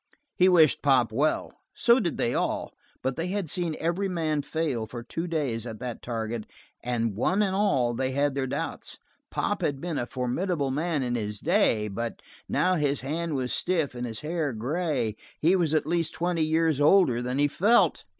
[0.35, 1.53] He wished Pop well.
[1.75, 5.77] So did they all, but they had seen every man fail for two days at
[5.77, 6.47] that target
[6.83, 8.97] and one and all they had their doubts.
[9.29, 13.93] Pop had been a formidable man in his day, but now his hand was stiff
[13.93, 15.17] and his hair gray.
[15.39, 18.03] He was at least twenty years older than he felt.